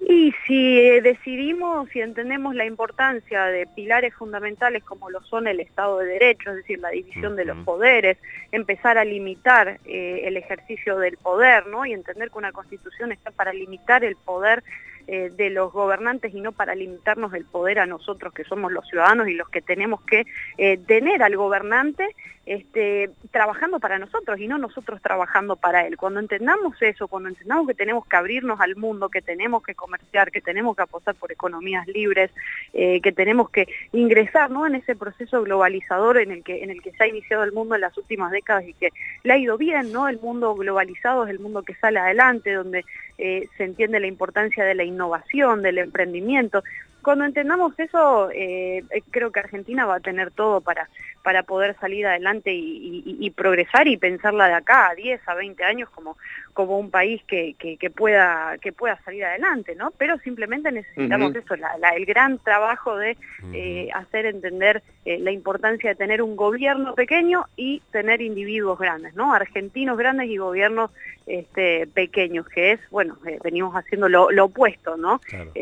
Y 0.09 0.35
si 0.47 0.81
eh, 0.81 1.01
decidimos 1.01 1.95
y 1.95 2.01
entendemos 2.01 2.55
la 2.55 2.65
importancia 2.65 3.45
de 3.45 3.67
pilares 3.69 4.13
fundamentales 4.15 4.83
como 4.83 5.11
lo 5.11 5.23
son 5.23 5.47
el 5.47 5.61
Estado 5.61 5.99
de 5.99 6.07
Derecho, 6.07 6.51
es 6.51 6.57
decir, 6.57 6.81
la 6.81 6.91
división 6.91 7.37
de 7.37 7.45
los 7.45 7.59
poderes, 7.59 8.19
empezar 8.51 8.99
a 8.99 9.05
limitar 9.05 9.79
eh, 9.85 10.23
el 10.25 10.37
ejercicio 10.37 10.99
del 10.99 11.19
poder, 11.19 11.67
¿no? 11.69 11.87
Y 11.87 11.93
entender 11.93 12.31
que 12.31 12.39
una 12.39 12.53
constitución 12.53 13.13
está 13.13 13.31
para 13.31 13.53
limitar 13.53 14.03
el 14.05 14.17
poder 14.17 14.65
eh, 15.09 15.33
de 15.37 15.51
los 15.51 15.73
gobernantes 15.73 16.33
y 16.33 16.41
no 16.41 16.53
para 16.53 16.77
limitarnos 16.77 17.35
el 17.35 17.45
poder 17.45 17.81
a 17.81 17.87
nosotros 17.87 18.33
que 18.33 18.45
somos 18.45 18.71
los 18.71 18.87
ciudadanos 18.87 19.27
y 19.27 19.35
los 19.35 19.49
que 19.49 19.61
tenemos 19.61 20.01
que 20.03 20.27
eh, 20.59 20.79
tener 20.79 21.25
al 21.25 21.37
gobernante 21.37 22.07
este, 22.45 23.11
trabajando 23.31 23.79
para 23.79 23.99
nosotros 23.99 24.41
y 24.41 24.49
no 24.49 24.59
nosotros 24.59 25.01
trabajando 25.01 25.57
para 25.57 25.87
él. 25.87 25.97
Cuando 25.97 26.19
entendamos 26.19 26.81
eso, 26.81 27.07
cuando 27.07 27.29
entendamos 27.29 27.69
que 27.69 27.75
tenemos 27.75 28.05
que 28.07 28.17
abrirnos 28.17 28.61
al 28.61 28.75
mundo, 28.75 29.09
que 29.09 29.23
tenemos 29.23 29.63
que 29.63 29.75
comerciar, 29.75 30.33
que 30.33 30.41
tenemos 30.41 30.75
que 30.75 30.83
apostar 30.83 31.15
por 31.15 31.31
economías 31.31 31.87
libres, 31.87 32.31
eh, 32.73 33.01
que 33.01 33.13
tenemos 33.13 33.49
que 33.51 33.69
ingresar 33.93 34.51
¿no? 34.51 34.67
en 34.67 34.75
ese 34.75 34.97
proceso 34.97 35.43
globalizador 35.43 36.19
en 36.19 36.33
el, 36.33 36.43
que, 36.43 36.65
en 36.65 36.71
el 36.71 36.83
que 36.83 36.91
se 36.93 37.05
ha 37.05 37.07
iniciado 37.07 37.45
el 37.45 37.53
mundo 37.53 37.77
en 37.77 37.81
las 37.81 37.97
últimas 37.97 38.33
décadas 38.33 38.65
y 38.67 38.75
que 38.75 38.89
le 39.23 39.33
ha 39.33 39.39
ido 39.39 39.57
bien, 39.57 39.93
¿no? 39.93 40.09
El 40.09 40.19
mundo 40.19 40.55
globalizado 40.55 41.25
es 41.25 41.31
el 41.31 41.39
mundo 41.39 41.63
que 41.63 41.75
sale 41.77 42.01
adelante, 42.01 42.53
donde 42.53 42.85
se 43.17 43.65
entiende 43.65 44.01
la 44.01 44.09
importancia 44.09 44.65
de 44.65 44.75
la 44.75 44.83
innovación, 44.83 45.63
del 45.63 45.79
emprendimiento. 45.79 46.65
Cuando 47.03 47.25
entendamos 47.25 47.79
eso, 47.79 48.31
eh, 48.33 48.85
creo 49.11 49.33
que 49.33 49.41
Argentina 49.41 49.87
va 49.87 49.97
a 49.97 50.01
tener 50.01 50.31
todo 50.31 50.61
para, 50.61 50.89
para 51.23 51.43
poder 51.43 51.77
salir 51.81 52.07
adelante 52.07 52.53
y, 52.53 53.31
progresar 53.37 53.89
y 53.89 53.97
pensarla 53.97 54.49
de 54.49 54.55
acá 54.55 54.91
a 54.91 54.95
10, 54.95 55.21
a 55.27 55.35
20 55.35 55.65
años 55.65 55.89
como, 55.91 56.17
como 56.53 56.79
un 56.79 56.91
país 56.91 57.23
que, 57.27 57.55
que, 57.59 57.91
pueda, 57.91 58.59
que 58.61 58.73
pueda 58.73 59.01
salir 59.05 59.25
adelante, 59.25 59.75
¿no? 59.75 59.91
Pero 59.97 60.19
simplemente 60.19 60.71
necesitamos 60.71 61.35
eso, 61.35 61.55
el 61.55 62.07
gran 62.07 62.39
trabajo 62.39 62.97
de 62.97 63.17
eh, 63.53 63.89
hacer 63.95 64.27
entender 64.27 64.83
eh, 65.05 65.19
la 65.19 65.33
importancia 65.33 65.91
de 65.91 65.97
tener 65.97 66.23
un 66.23 66.37
gobierno 66.37 66.95
pequeño 66.95 67.47
y 67.57 67.81
tener 67.91 68.21
individuos 68.21 68.79
grandes, 68.79 69.15
¿no? 69.15 69.33
Argentinos 69.33 69.97
grandes 69.97 70.29
y 70.29 70.37
gobiernos 70.37 70.91
este, 71.27 71.87
pequeños, 71.87 72.49
que 72.49 72.73
es, 72.73 72.81
bueno, 72.91 73.17
venimos 73.43 73.75
haciendo 73.75 74.09
lo, 74.09 74.29
opuesto, 74.45 74.97
¿no? 74.97 75.21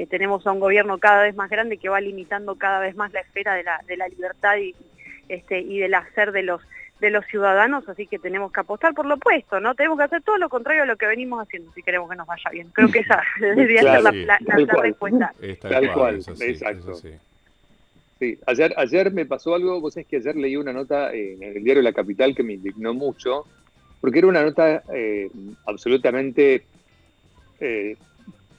tenemos 0.08 0.46
a 0.46 0.52
un 0.52 0.60
gobierno 0.60 0.98
cada 0.98 1.24
vez 1.24 1.29
más 1.34 1.50
grande 1.50 1.78
que 1.78 1.88
va 1.88 2.00
limitando 2.00 2.56
cada 2.56 2.80
vez 2.80 2.96
más 2.96 3.12
la 3.12 3.20
esfera 3.20 3.54
de 3.54 3.62
la, 3.62 3.82
de 3.86 3.96
la 3.96 4.08
libertad 4.08 4.56
y, 4.56 4.74
este, 5.28 5.60
y 5.60 5.78
del 5.78 5.94
hacer 5.94 6.32
de 6.32 6.42
los 6.42 6.60
de 7.00 7.10
los 7.10 7.24
ciudadanos, 7.26 7.88
así 7.88 8.06
que 8.06 8.18
tenemos 8.18 8.52
que 8.52 8.60
apostar 8.60 8.94
por 8.94 9.06
lo 9.06 9.14
opuesto, 9.14 9.58
¿no? 9.58 9.74
Tenemos 9.74 9.98
que 9.98 10.04
hacer 10.04 10.22
todo 10.22 10.36
lo 10.36 10.48
contrario 10.48 10.82
a 10.82 10.86
lo 10.86 10.96
que 10.96 11.06
venimos 11.06 11.40
haciendo 11.40 11.72
si 11.72 11.82
queremos 11.82 12.10
que 12.10 12.16
nos 12.16 12.26
vaya 12.26 12.50
bien. 12.50 12.68
Creo 12.72 12.90
que 12.90 13.00
esa 13.00 13.22
debería 13.40 13.80
ser 13.80 14.02
la, 14.02 14.38
respuesta. 14.82 15.32
Tal 15.62 15.92
cual, 15.92 16.16
exacto. 16.16 16.94
Sí. 16.94 18.38
ayer, 18.46 18.74
ayer 18.76 19.10
me 19.12 19.24
pasó 19.24 19.54
algo, 19.54 19.80
vos 19.80 19.96
es 19.96 20.06
que 20.06 20.16
ayer 20.16 20.36
leí 20.36 20.56
una 20.56 20.74
nota 20.74 21.12
en 21.12 21.42
el 21.42 21.64
diario 21.64 21.82
La 21.82 21.94
Capital 21.94 22.34
que 22.34 22.42
me 22.42 22.54
indignó 22.54 22.92
mucho, 22.92 23.46
porque 24.00 24.18
era 24.18 24.28
una 24.28 24.42
nota 24.42 24.82
eh, 24.92 25.30
absolutamente 25.66 26.64
eh, 27.60 27.96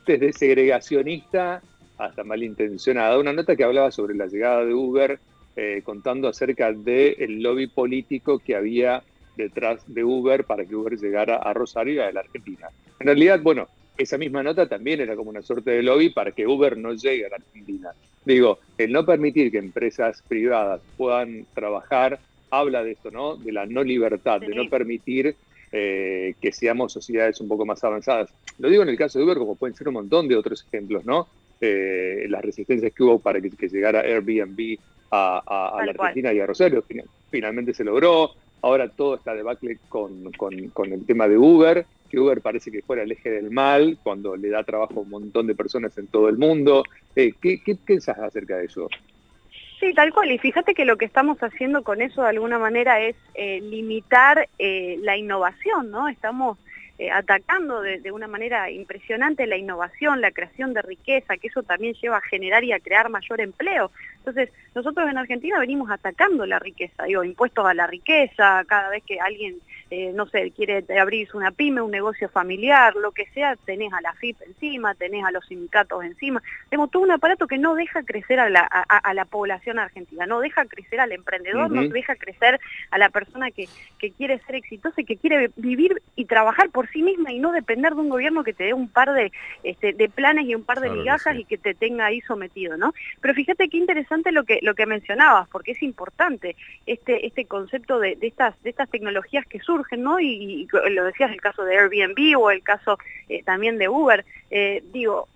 desde 0.08 0.34
segregacionista 0.34 1.62
hasta 2.02 2.24
malintencionada, 2.24 3.20
una 3.20 3.32
nota 3.32 3.56
que 3.56 3.64
hablaba 3.64 3.92
sobre 3.92 4.16
la 4.16 4.26
llegada 4.26 4.66
de 4.66 4.74
Uber, 4.74 5.20
eh, 5.56 5.82
contando 5.84 6.28
acerca 6.28 6.72
del 6.72 7.42
lobby 7.44 7.68
político 7.68 8.40
que 8.40 8.56
había 8.56 9.04
detrás 9.38 9.82
de 9.86 10.04
Uber 10.04 10.44
para 10.46 10.66
que 10.66 10.76
Uber 10.76 10.98
llegara 10.98 11.38
a 11.38 11.54
Rosario 11.54 11.94
y 11.94 12.00
a 12.00 12.12
la 12.12 12.22
Argentina. 12.22 12.68
En 13.00 13.08
realidad, 13.08 13.40
bueno, 13.42 13.68
esa 13.98 14.18
misma 14.18 14.42
nota 14.42 14.68
también 14.68 15.00
era 15.00 15.16
como 15.16 15.30
una 15.30 15.42
suerte 15.42 15.72
de 15.72 15.84
lobby 15.84 16.10
para 16.10 16.32
que 16.32 16.48
Uber 16.48 16.76
no 16.78 16.94
llegue 16.94 17.26
a 17.26 17.30
la 17.30 17.36
Argentina. 17.36 17.92
Digo, 18.26 18.60
el 18.78 18.92
no 18.92 19.06
permitir 19.06 19.52
que 19.52 19.60
empresas 19.60 20.24
privadas 20.28 20.82
puedan 20.98 21.46
trabajar 21.54 22.20
habla 22.50 22.84
de 22.84 22.92
esto, 22.92 23.12
¿no? 23.12 23.36
De 23.36 23.52
la 23.52 23.66
no 23.66 23.84
libertad, 23.84 24.42
de 24.42 24.50
no 24.50 24.70
permitir 24.70 25.36
eh, 25.72 26.34
que 26.42 26.52
seamos 26.52 26.92
sociedades 26.92 27.40
un 27.42 27.48
poco 27.48 27.66
más 27.66 27.84
avanzadas. 27.84 28.30
Lo 28.60 28.70
digo 28.70 28.84
en 28.84 28.90
el 28.90 28.98
caso 28.98 29.20
de 29.20 29.26
Uber, 29.26 29.38
como 29.38 29.56
pueden 29.56 29.76
ser 29.76 29.88
un 29.88 29.94
montón 29.96 30.28
de 30.28 30.36
otros 30.36 30.66
ejemplos, 30.68 31.06
¿no? 31.06 31.28
Eh, 31.64 32.26
las 32.28 32.42
resistencias 32.44 32.92
que 32.92 33.04
hubo 33.04 33.20
para 33.20 33.40
que, 33.40 33.70
llegara 33.70 34.02
Airbnb 34.02 34.80
a, 35.12 35.84
la 35.86 35.92
Argentina 35.92 36.34
y 36.34 36.40
a 36.40 36.48
Rosario, 36.48 36.84
finalmente 37.30 37.74
se 37.74 37.84
logró. 37.84 38.32
Ahora 38.64 38.90
todo 38.90 39.16
está 39.16 39.36
debacle 39.36 39.78
con, 39.88 40.32
con, 40.32 40.54
el 40.94 41.06
tema 41.06 41.28
de 41.28 41.38
Uber, 41.38 41.86
que 42.10 42.20
Uber 42.20 42.42
parece 42.42 42.72
que 42.72 42.82
fuera 42.82 43.04
el 43.04 43.12
eje 43.12 43.30
del 43.30 43.52
mal 43.52 43.98
cuando 44.04 44.36
le 44.36 44.50
da 44.50 44.64
trabajo 44.64 44.96
a 44.98 45.04
un 45.04 45.10
montón 45.10 45.48
de 45.48 45.56
personas 45.56 45.98
en 45.98 46.08
todo 46.08 46.30
el 46.30 46.38
mundo. 46.38 46.84
Eh, 47.16 47.34
¿qué, 47.40 47.62
qué, 47.64 47.76
pensás 47.76 48.18
acerca 48.20 48.58
de 48.58 48.66
eso? 48.66 48.90
Sí, 49.80 49.94
tal 49.96 50.14
cual. 50.14 50.32
Y 50.32 50.38
fíjate 50.38 50.76
que 50.76 50.86
lo 50.86 50.98
que 50.98 51.06
estamos 51.06 51.40
haciendo 51.42 51.84
con 51.84 52.02
eso 52.02 52.22
de 52.22 52.30
alguna 52.30 52.60
manera 52.60 53.02
es 53.02 53.16
eh, 53.34 53.62
limitar 53.62 54.48
eh, 54.60 54.98
la 55.02 55.18
innovación, 55.18 55.90
¿no? 55.90 56.08
Estamos 56.08 56.60
eh, 57.02 57.10
atacando 57.10 57.82
de, 57.82 58.12
una 58.12 58.28
manera 58.28 58.70
impresionante 58.70 59.48
la 59.48 59.58
innovación, 59.58 60.22
la 60.22 60.30
creación 60.30 60.72
de 60.76 60.84
riqueza, 60.84 61.36
que 61.38 61.48
eso 61.48 61.64
también 61.64 61.96
lleva 61.96 62.18
a 62.18 62.22
generar 62.22 62.64
y 62.64 62.74
a 62.74 62.80
crear 62.80 63.10
mayor 63.10 63.42
empleo. 63.42 63.90
Entonces, 64.18 64.52
nosotros 64.76 65.10
en 65.10 65.18
Argentina 65.18 65.58
venimos 65.58 65.90
atacando 65.90 66.46
la 66.46 66.60
riqueza, 66.60 67.06
digo, 67.06 67.24
impuestos 67.24 67.66
a 67.66 67.74
la 67.74 67.88
riqueza, 67.88 68.64
cada 68.68 68.90
vez 68.90 69.04
que 69.04 69.20
alguien, 69.20 69.56
eh, 69.90 70.12
no 70.14 70.28
sé, 70.28 70.52
quiere 70.52 70.86
abrir 71.00 71.28
una 71.34 71.50
pyme, 71.50 71.82
un 71.82 71.90
negocio 71.90 72.30
familiar, 72.30 72.96
lo 72.96 73.12
que 73.14 73.26
sea, 73.34 73.56
tenés 73.56 73.92
a 73.94 74.02
la 74.02 74.14
FIP 74.14 74.40
encima, 74.44 74.94
tenés 74.94 75.26
a 75.26 75.32
los 75.32 75.48
sindicatos 75.48 76.04
encima. 76.04 76.44
Tenemos 76.70 76.92
todo 76.92 77.02
un 77.02 77.12
aparato 77.12 77.48
que 77.48 77.58
no 77.58 77.74
deja 77.74 78.04
crecer 78.04 78.40
a 78.40 78.48
la, 78.48 78.62
a, 78.62 79.14
la 79.16 79.26
población 79.26 79.80
argentina, 79.80 80.28
no 80.28 80.40
deja 80.40 80.66
crecer 80.66 81.00
al 81.00 81.14
emprendedor, 81.14 81.72
no 81.72 81.82
deja 81.82 82.16
crecer 82.16 82.60
a 82.92 83.00
la 83.00 83.10
persona 83.10 83.50
que, 83.50 83.68
que 83.98 84.12
quiere 84.12 84.38
ser 84.46 84.54
exitosa 84.54 85.02
y 85.02 85.06
que 85.06 85.18
quiere 85.18 85.50
vivir 85.56 86.00
y 86.16 86.26
trabajar 86.26 86.70
por 86.70 86.91
sí 86.92 87.02
misma 87.04 87.32
y 87.32 87.40
no 87.40 87.52
depender 87.52 87.94
de 87.94 88.02
un 88.02 88.10
gobierno 88.10 88.44
que 88.44 88.54
te 88.54 88.66
dé 88.66 88.74
un 88.74 88.88
par 88.88 89.14
de, 89.14 89.32
este, 89.64 89.94
de 89.94 90.10
planes 90.10 90.46
y 90.46 90.56
un 90.56 90.64
par 90.64 90.80
de 90.80 90.90
migajas 90.90 91.38
y 91.38 91.46
que 91.46 91.58
te 91.58 91.74
tenga 91.74 92.06
ahí 92.06 92.22
sometido, 92.22 92.78
¿no? 92.78 92.94
Pero 93.22 93.34
fíjate 93.34 93.70
qué 93.70 93.78
interesante 93.78 94.32
lo 94.32 94.44
que, 94.44 94.60
lo 94.62 94.76
que 94.76 94.86
mencionabas, 94.86 95.48
porque 95.50 95.72
es 95.72 95.82
importante 95.84 96.56
este, 96.86 97.26
este 97.26 97.46
concepto 97.46 98.00
de, 98.00 98.18
estas, 98.22 98.62
de 98.64 98.70
estas 98.70 98.90
tecnologías 98.90 99.46
que 99.46 99.60
surgen, 99.60 100.04
¿no? 100.04 100.20
Y, 100.20 100.68
lo 100.92 101.06
decías 101.06 101.32
el 101.32 101.42
caso 101.42 101.64
de 101.64 101.78
Airbnb 101.78 102.38
o 102.40 102.52
el 102.52 102.64
caso 102.64 102.98
eh, 103.30 103.44
también 103.44 103.78
de 103.78 103.90
Uber, 103.90 104.26
eh, 104.50 104.84
digo, 104.92 105.28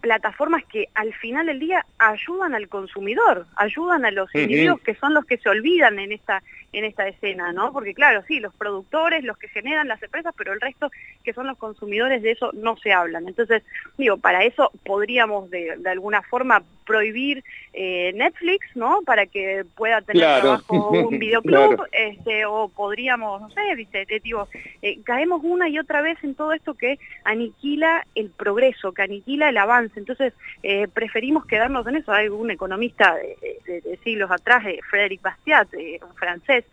plataformas 0.00 0.64
que 0.64 0.88
al 0.94 1.12
final 1.14 1.46
del 1.46 1.58
día 1.58 1.84
ayudan 1.98 2.54
al 2.54 2.68
consumidor, 2.68 3.46
ayudan 3.56 4.04
a 4.04 4.10
los 4.10 4.32
individuos 4.34 4.80
que 4.80 4.94
son 4.94 5.14
los 5.14 5.24
que 5.24 5.38
se 5.38 5.48
olvidan 5.48 5.98
en 5.98 6.12
esta 6.12 6.42
en 6.72 6.84
esta 6.84 7.08
escena, 7.08 7.52
¿no? 7.52 7.72
Porque 7.72 7.94
claro, 7.94 8.22
sí, 8.28 8.40
los 8.40 8.54
productores, 8.54 9.24
los 9.24 9.38
que 9.38 9.48
generan 9.48 9.88
las 9.88 10.02
empresas, 10.02 10.34
pero 10.36 10.52
el 10.52 10.60
resto 10.60 10.90
que 11.24 11.32
son 11.32 11.46
los 11.46 11.56
consumidores 11.56 12.22
de 12.22 12.32
eso 12.32 12.50
no 12.52 12.76
se 12.76 12.92
hablan. 12.92 13.26
Entonces, 13.26 13.62
digo, 13.96 14.18
para 14.18 14.44
eso 14.44 14.70
podríamos 14.84 15.50
de, 15.50 15.76
de 15.78 15.90
alguna 15.90 16.22
forma 16.22 16.62
prohibir 16.88 17.44
eh, 17.74 18.12
Netflix, 18.14 18.66
¿no? 18.74 19.02
Para 19.04 19.26
que 19.26 19.64
pueda 19.76 20.00
tener 20.00 20.40
trabajo 20.40 20.90
un 20.90 21.18
videoclub, 21.18 21.86
este, 21.92 22.46
o 22.46 22.68
podríamos, 22.68 23.42
no 23.42 23.50
sé, 23.50 23.74
viste, 23.76 24.06
digo, 24.24 24.48
eh, 24.80 24.98
caemos 25.04 25.42
una 25.44 25.68
y 25.68 25.78
otra 25.78 26.00
vez 26.00 26.16
en 26.24 26.34
todo 26.34 26.54
esto 26.54 26.74
que 26.74 26.98
aniquila 27.24 28.06
el 28.14 28.30
progreso, 28.30 28.92
que 28.92 29.02
aniquila 29.02 29.50
el 29.50 29.58
avance. 29.58 29.77
Entonces, 29.78 30.32
eh, 30.62 30.88
preferimos 30.88 31.46
quedarnos 31.46 31.86
en 31.86 31.96
eso. 31.96 32.12
Hay 32.12 32.28
un 32.28 32.50
economista 32.50 33.14
de, 33.14 33.98
siglos 34.04 34.30
atrás, 34.30 34.64
Frédéric 34.88 35.22
Bastiat, 35.22 35.68
un 35.74 36.14
francés, 36.14 36.64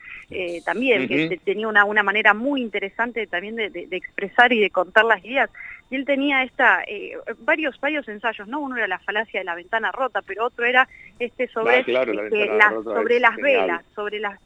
también, 0.63 1.07
que 1.07 1.39
tenía 1.43 1.67
una, 1.67 1.85
una 1.85 2.03
manera 2.03 2.33
muy 2.33 2.61
interesante 2.61 3.27
también 3.27 3.55
de, 3.55 3.69
de 3.69 3.95
expresar 3.95 4.51
y 4.53 4.59
de 4.59 4.69
contar 4.69 5.05
las 5.05 5.23
ideas 5.23 5.49
y 5.89 5.95
él 5.95 6.05
tenía 6.05 6.43
esta, 6.43 6.83
eh, 6.87 7.17
varios, 7.39 7.79
varios 7.79 8.07
ensayos, 8.07 8.47
¿no? 8.47 8.59
Uno 8.59 8.77
era 8.77 8.87
la 8.87 8.99
falacia 8.99 9.39
de 9.39 9.43
la 9.43 9.55
ventana 9.55 9.91
rota, 9.91 10.21
pero 10.21 10.45
otro 10.45 10.65
era 10.65 10.87
este 11.19 11.47
sobre, 11.47 11.79
este, 11.79 11.93
sobre 11.93 13.19
las 13.19 13.35
velas, 13.37 13.83
sobre 13.93 14.19
las 14.19 14.39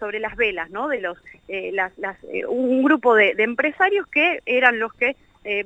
sobre 0.00 0.18
las 0.18 0.34
velas, 0.34 0.70
¿no? 0.70 0.88
De 0.88 1.00
los, 1.00 1.16
eh, 1.46 1.70
las, 1.72 1.96
las, 1.98 2.16
eh, 2.24 2.44
un 2.46 2.82
grupo 2.82 3.14
de, 3.14 3.34
empresarios 3.38 4.08
que 4.08 4.40
eran 4.44 4.80
los 4.80 4.92
que 4.94 5.14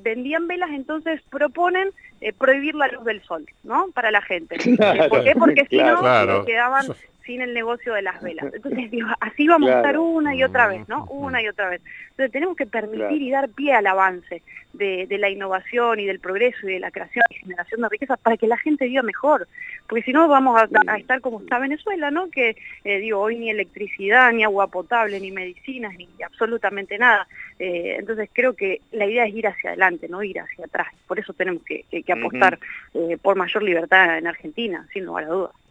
vendían 0.00 0.46
velas, 0.46 0.70
entonces 0.70 1.20
proponen 1.30 1.90
prohibir 2.38 2.74
la 2.74 2.88
luz 2.88 3.04
del 3.04 3.22
sol, 3.22 3.44
¿no? 3.64 3.88
Para 3.92 4.10
la 4.10 4.22
gente. 4.22 4.56
¿Por 5.08 5.24
qué? 5.24 5.34
Porque 5.36 5.66
si 5.68 5.78
no 5.78 6.44
quedaban 6.44 6.86
sin 7.24 7.40
el 7.40 7.54
negocio 7.54 7.94
de 7.94 8.02
las 8.02 8.22
velas. 8.22 8.46
Entonces, 8.54 8.90
digo, 8.90 9.08
así 9.20 9.46
vamos 9.46 9.70
a 9.70 9.76
estar 9.76 9.98
una 9.98 10.34
y 10.34 10.44
otra 10.44 10.66
vez, 10.66 10.88
¿no? 10.88 11.04
Una 11.06 11.42
y 11.42 11.48
otra 11.48 11.68
vez. 11.68 11.80
Entonces, 12.10 12.32
tenemos 12.32 12.56
que 12.56 12.66
permitir 12.66 13.22
y 13.22 13.30
dar 13.30 13.48
pie 13.48 13.74
al 13.74 13.86
avance 13.86 14.42
de, 14.72 15.18
la 15.18 15.30
innovación 15.30 16.00
y 16.00 16.06
del 16.06 16.20
progreso 16.20 16.68
y 16.68 16.74
de 16.74 16.80
la 16.80 16.90
creación 16.90 17.24
y 17.30 17.34
generación 17.34 17.80
de 17.80 17.88
riqueza 17.88 18.16
para 18.16 18.36
que 18.36 18.46
la 18.46 18.56
gente 18.58 18.86
viva 18.86 19.02
mejor. 19.02 19.48
Porque 19.88 20.02
si 20.02 20.12
no, 20.12 20.28
vamos 20.28 20.60
a, 20.60 20.96
estar 20.96 21.20
como 21.20 21.40
está 21.40 21.58
Venezuela, 21.58 22.10
¿no? 22.10 22.30
Que, 22.30 22.56
eh, 22.84 22.98
digo, 23.00 23.20
hoy 23.20 23.38
ni 23.38 23.50
electricidad, 23.50 24.32
ni 24.32 24.44
agua 24.44 24.68
potable, 24.68 25.20
ni 25.20 25.30
medicinas, 25.30 25.94
ni 25.96 26.08
absolutamente 26.24 26.98
nada. 26.98 27.26
Eh, 27.58 27.96
entonces, 27.98 28.28
creo 28.32 28.54
que 28.54 28.80
la 28.92 29.06
idea 29.06 29.26
es 29.26 29.34
ir 29.34 29.46
hacia 29.46 29.70
adelante, 29.70 30.08
no 30.08 30.22
ir 30.22 30.40
hacia 30.40 30.64
atrás. 30.64 30.88
Por 31.06 31.18
eso 31.18 31.32
tenemos 31.32 31.62
que, 31.64 31.84
apostar 32.12 32.58
eh, 32.94 33.18
por 33.20 33.36
mayor 33.36 33.62
libertad 33.62 34.18
en 34.18 34.26
Argentina, 34.26 34.86
sin 34.92 35.04
lugar 35.04 35.24
a 35.24 35.28
dudas. 35.28 35.63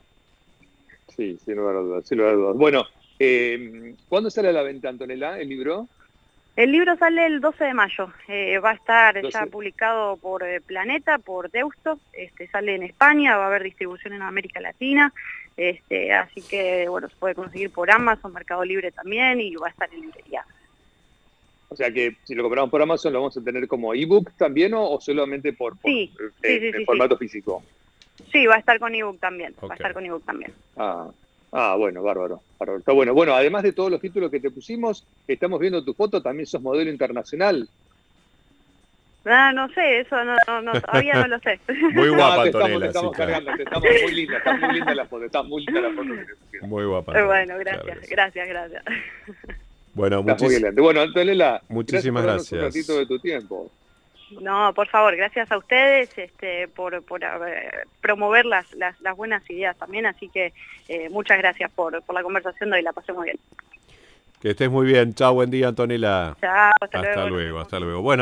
Sí, 1.15 1.37
sin 1.43 1.55
lugar 1.55 1.75
a 1.75 1.79
dudas, 1.79 2.07
sin 2.07 2.17
lugar 2.17 2.33
a 2.33 2.37
dudas. 2.37 2.57
Bueno, 2.57 2.85
eh, 3.19 3.95
¿cuándo 4.09 4.29
sale 4.29 4.49
a 4.49 4.53
la 4.53 4.63
venta, 4.63 4.89
Antonella, 4.89 5.39
el 5.39 5.49
libro? 5.49 5.87
El 6.55 6.71
libro 6.71 6.95
sale 6.97 7.25
el 7.25 7.41
12 7.41 7.63
de 7.63 7.73
mayo, 7.73 8.13
eh, 8.27 8.59
va 8.59 8.71
a 8.71 8.75
estar 8.75 9.27
ya 9.27 9.47
publicado 9.47 10.17
por 10.17 10.43
eh, 10.43 10.61
Planeta, 10.61 11.17
por 11.17 11.49
Deusto, 11.49 11.99
este, 12.13 12.47
sale 12.47 12.75
en 12.75 12.83
España, 12.83 13.37
va 13.37 13.45
a 13.45 13.47
haber 13.47 13.63
distribución 13.63 14.13
en 14.13 14.21
América 14.21 14.59
Latina, 14.59 15.11
este, 15.57 16.13
así 16.13 16.41
que 16.43 16.87
bueno, 16.89 17.09
se 17.09 17.15
puede 17.15 17.33
conseguir 17.33 17.71
por 17.71 17.89
Amazon, 17.89 18.33
Mercado 18.33 18.63
Libre 18.63 18.91
también 18.91 19.41
y 19.41 19.55
va 19.55 19.67
a 19.67 19.71
estar 19.71 19.91
en 19.93 20.01
librería. 20.01 20.45
O 21.69 21.75
sea 21.75 21.91
que 21.91 22.17
si 22.23 22.35
lo 22.35 22.43
compramos 22.43 22.69
por 22.69 22.83
Amazon 22.83 23.13
lo 23.13 23.21
vamos 23.21 23.35
a 23.35 23.43
tener 23.43 23.67
como 23.67 23.95
ebook 23.95 24.31
también 24.37 24.75
o, 24.75 25.01
solamente 25.01 25.53
por, 25.53 25.75
formato 26.85 27.17
físico. 27.17 27.63
Sí, 28.33 28.47
va 28.47 28.55
a 28.55 28.59
estar 28.59 28.79
con 28.79 28.93
ebook 28.93 29.19
también. 29.19 29.53
Va 29.63 29.73
a 29.73 29.75
estar 29.75 29.93
con 29.93 30.05
ebook 30.05 30.25
también. 30.25 30.51
Ah, 30.75 31.07
ah 31.51 31.75
bueno, 31.77 32.01
bárbaro, 32.01 32.41
Está 32.79 32.91
bueno. 32.91 33.13
Bueno, 33.13 33.35
además 33.35 33.61
de 33.61 33.73
todos 33.73 33.91
los 33.91 34.01
títulos 34.01 34.31
que 34.31 34.39
te 34.39 34.49
pusimos, 34.49 35.05
estamos 35.27 35.59
viendo 35.59 35.85
tu 35.85 35.93
foto, 35.93 36.21
también 36.21 36.47
sos 36.47 36.61
modelo 36.61 36.89
internacional. 36.89 37.69
Ah, 39.25 39.53
no 39.53 39.69
sé, 39.69 40.01
eso 40.01 40.17
no, 40.25 40.35
no, 40.63 40.81
todavía 40.81 41.13
no 41.13 41.27
lo 41.27 41.39
sé. 41.39 41.59
Muy 41.93 42.09
guapa, 42.09 42.37
no, 42.37 42.79
te 42.79 42.87
estamos, 42.87 43.15
cargando, 43.15 43.55
te 43.55 43.63
estamos 43.63 43.87
muy 44.03 44.15
linda, 44.15 44.37
está 44.37 44.57
muy 44.57 44.73
linda 44.73 44.95
la 44.95 45.05
foto, 45.05 45.25
está 45.25 45.43
muy 45.43 45.65
linda 45.65 45.81
la 45.81 45.91
foto 45.91 46.09
que 46.51 46.61
Muy 46.61 46.85
guapa. 46.85 47.23
Bueno, 47.23 47.57
gracias, 47.59 48.09
gracias, 48.09 48.47
gracias. 48.49 48.83
Bueno, 49.93 50.23
muchísimas 50.23 50.75
Bueno, 50.75 51.01
Antonella, 51.01 51.61
muchísimas 51.69 52.23
gracias. 52.23 52.51
Un 52.51 52.61
ratito 52.61 52.97
de 52.97 53.05
tu 53.05 53.19
tiempo. 53.19 53.71
No, 54.41 54.73
por 54.73 54.87
favor, 54.87 55.15
gracias 55.15 55.51
a 55.51 55.57
ustedes 55.57 56.09
este, 56.17 56.67
por, 56.67 57.03
promover 58.01 58.45
las, 58.45 58.65
las, 58.73 58.95
buenas 59.15 59.49
ideas 59.49 59.77
también, 59.77 60.05
así 60.05 60.29
que 60.29 60.53
eh, 60.87 61.09
muchas 61.09 61.37
gracias 61.37 61.71
por, 61.71 62.01
por 62.03 62.15
la 62.15 62.23
conversación 62.23 62.69
de 62.69 62.77
hoy, 62.77 62.83
la 62.83 62.93
pasé 62.93 63.13
muy 63.13 63.25
bien. 63.25 63.39
Que 64.41 64.49
estés 64.49 64.69
muy 64.69 64.85
bien, 64.85 65.13
chao, 65.13 65.33
buen 65.33 65.49
día 65.49 65.69
Antonella. 65.69 66.35
Chao, 66.41 66.71
hasta, 66.81 66.99
luego. 66.99 67.09
Hasta 67.09 67.29
luego, 67.29 67.59
hasta 67.59 67.79
luego. 67.79 68.01
Bueno. 68.01 68.21